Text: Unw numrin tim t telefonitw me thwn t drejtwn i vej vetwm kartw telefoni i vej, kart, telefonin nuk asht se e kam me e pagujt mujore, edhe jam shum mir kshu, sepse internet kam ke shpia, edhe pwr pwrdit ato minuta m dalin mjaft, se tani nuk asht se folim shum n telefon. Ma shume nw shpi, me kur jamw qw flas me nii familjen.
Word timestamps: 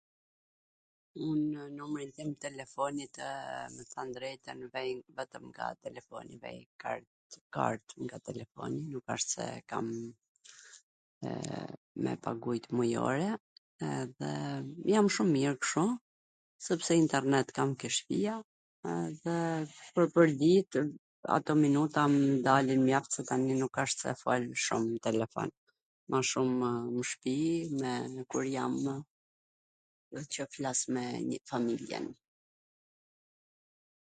Unw 1.27 1.57
numrin 1.77 2.11
tim 2.17 2.29
t 2.33 2.37
telefonitw 2.45 3.21
me 3.73 3.81
thwn 3.91 4.07
t 4.13 4.17
drejtwn 4.17 4.61
i 4.65 4.69
vej 4.75 4.91
vetwm 5.17 5.47
kartw 5.57 5.81
telefoni 5.87 6.33
i 6.37 6.39
vej, 6.45 6.59
kart, 7.57 7.97
telefonin 8.29 8.85
nuk 8.93 9.07
asht 9.15 9.29
se 9.35 9.45
e 9.57 9.59
kam 9.73 9.87
me 12.05 12.11
e 12.15 12.21
pagujt 12.27 12.65
mujore, 12.79 13.27
edhe 13.99 14.31
jam 14.93 15.07
shum 15.17 15.29
mir 15.35 15.53
kshu, 15.65 15.85
sepse 16.69 16.91
internet 17.03 17.47
kam 17.59 17.69
ke 17.83 17.87
shpia, 17.99 18.35
edhe 19.05 19.37
pwr 19.93 20.05
pwrdit 20.17 20.71
ato 21.35 21.51
minuta 21.63 22.01
m 22.13 22.15
dalin 22.45 22.81
mjaft, 22.87 23.09
se 23.15 23.21
tani 23.29 23.53
nuk 23.55 23.73
asht 23.85 23.97
se 24.03 24.09
folim 24.23 24.53
shum 24.69 24.83
n 24.95 25.05
telefon. 25.11 25.49
Ma 26.11 26.19
shume 26.33 26.71
nw 26.93 27.01
shpi, 27.13 27.37
me 27.79 27.91
kur 28.33 28.45
jamw 28.55 28.93
qw 30.35 30.43
flas 30.55 30.79
me 30.95 31.03
nii 31.27 31.39
familjen. 31.51 32.05